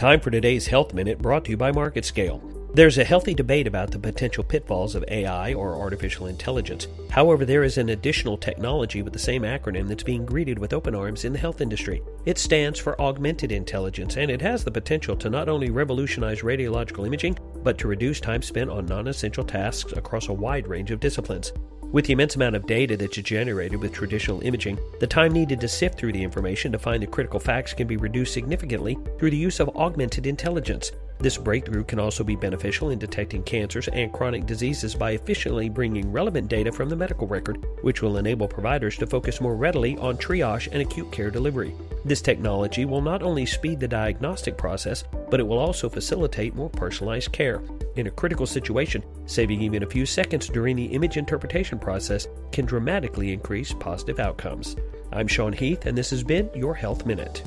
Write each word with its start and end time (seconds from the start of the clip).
Time 0.00 0.18
for 0.18 0.30
today's 0.30 0.66
Health 0.66 0.94
Minute 0.94 1.18
brought 1.18 1.44
to 1.44 1.50
you 1.50 1.58
by 1.58 1.72
MarketScale. 1.72 2.74
There's 2.74 2.96
a 2.96 3.04
healthy 3.04 3.34
debate 3.34 3.66
about 3.66 3.90
the 3.90 3.98
potential 3.98 4.42
pitfalls 4.42 4.94
of 4.94 5.04
AI 5.08 5.52
or 5.52 5.78
artificial 5.78 6.26
intelligence. 6.26 6.88
However, 7.10 7.44
there 7.44 7.64
is 7.64 7.76
an 7.76 7.90
additional 7.90 8.38
technology 8.38 9.02
with 9.02 9.12
the 9.12 9.18
same 9.18 9.42
acronym 9.42 9.88
that's 9.88 10.02
being 10.02 10.24
greeted 10.24 10.58
with 10.58 10.72
open 10.72 10.94
arms 10.94 11.26
in 11.26 11.34
the 11.34 11.38
health 11.38 11.60
industry. 11.60 12.02
It 12.24 12.38
stands 12.38 12.78
for 12.78 12.98
augmented 12.98 13.52
intelligence, 13.52 14.16
and 14.16 14.30
it 14.30 14.40
has 14.40 14.64
the 14.64 14.70
potential 14.70 15.16
to 15.16 15.28
not 15.28 15.50
only 15.50 15.68
revolutionize 15.68 16.40
radiological 16.40 17.06
imaging, 17.06 17.36
but 17.62 17.76
to 17.76 17.86
reduce 17.86 18.20
time 18.20 18.40
spent 18.40 18.70
on 18.70 18.86
non 18.86 19.06
essential 19.06 19.44
tasks 19.44 19.92
across 19.92 20.28
a 20.28 20.32
wide 20.32 20.66
range 20.66 20.92
of 20.92 21.00
disciplines. 21.00 21.52
With 21.92 22.04
the 22.04 22.12
immense 22.12 22.36
amount 22.36 22.54
of 22.54 22.66
data 22.66 22.96
that's 22.96 23.16
generated 23.16 23.80
with 23.80 23.92
traditional 23.92 24.40
imaging, 24.42 24.78
the 25.00 25.08
time 25.08 25.32
needed 25.32 25.60
to 25.60 25.66
sift 25.66 25.98
through 25.98 26.12
the 26.12 26.22
information 26.22 26.70
to 26.70 26.78
find 26.78 27.02
the 27.02 27.06
critical 27.08 27.40
facts 27.40 27.74
can 27.74 27.88
be 27.88 27.96
reduced 27.96 28.32
significantly 28.32 28.96
through 29.18 29.30
the 29.30 29.36
use 29.36 29.58
of 29.58 29.74
augmented 29.76 30.24
intelligence. 30.24 30.92
This 31.20 31.36
breakthrough 31.36 31.84
can 31.84 32.00
also 32.00 32.24
be 32.24 32.34
beneficial 32.34 32.88
in 32.88 32.98
detecting 32.98 33.42
cancers 33.42 33.88
and 33.88 34.10
chronic 34.10 34.46
diseases 34.46 34.94
by 34.94 35.10
efficiently 35.10 35.68
bringing 35.68 36.10
relevant 36.10 36.48
data 36.48 36.72
from 36.72 36.88
the 36.88 36.96
medical 36.96 37.26
record, 37.26 37.62
which 37.82 38.00
will 38.00 38.16
enable 38.16 38.48
providers 38.48 38.96
to 38.96 39.06
focus 39.06 39.38
more 39.38 39.54
readily 39.54 39.98
on 39.98 40.16
triage 40.16 40.68
and 40.72 40.80
acute 40.80 41.12
care 41.12 41.30
delivery. 41.30 41.74
This 42.06 42.22
technology 42.22 42.86
will 42.86 43.02
not 43.02 43.22
only 43.22 43.44
speed 43.44 43.80
the 43.80 43.88
diagnostic 43.88 44.56
process, 44.56 45.04
but 45.30 45.40
it 45.40 45.46
will 45.46 45.58
also 45.58 45.90
facilitate 45.90 46.54
more 46.54 46.70
personalized 46.70 47.32
care. 47.32 47.60
In 47.96 48.06
a 48.06 48.10
critical 48.10 48.46
situation, 48.46 49.04
saving 49.26 49.60
even 49.60 49.82
a 49.82 49.90
few 49.90 50.06
seconds 50.06 50.48
during 50.48 50.74
the 50.74 50.86
image 50.86 51.18
interpretation 51.18 51.78
process 51.78 52.28
can 52.50 52.64
dramatically 52.64 53.34
increase 53.34 53.74
positive 53.74 54.20
outcomes. 54.20 54.74
I'm 55.12 55.26
Sean 55.26 55.52
Heath, 55.52 55.84
and 55.84 55.98
this 55.98 56.08
has 56.10 56.22
been 56.22 56.48
your 56.54 56.74
Health 56.74 57.04
Minute. 57.04 57.42